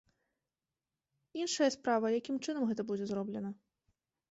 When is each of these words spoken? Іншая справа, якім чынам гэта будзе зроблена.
Іншая 1.41 1.69
справа, 1.77 2.07
якім 2.19 2.35
чынам 2.49 2.67
гэта 2.73 2.81
будзе 2.91 3.05
зроблена. 3.13 3.49